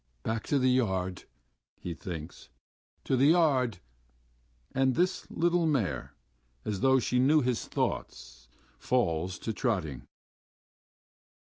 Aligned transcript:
"Back 0.23 0.47
to 0.47 0.57
the 0.57 0.71
yard!" 0.71 1.25
he 1.79 1.93
thinks. 1.93 2.49
"To 3.03 3.15
the 3.15 3.27
yard!" 3.27 3.77
And 4.73 4.97
his 4.97 5.27
little 5.29 5.67
mare, 5.67 6.15
as 6.65 6.79
though 6.79 6.97
she 6.97 7.19
knew 7.19 7.41
his 7.41 7.67
thoughts, 7.67 8.47
falls 8.79 9.37
to 9.37 9.53
trotting. 9.53 10.07